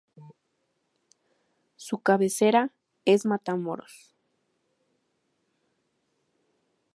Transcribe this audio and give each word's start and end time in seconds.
Su 1.77 1.99
cabecera 1.99 2.71
es 3.05 3.27
Matamoros. 3.27 4.15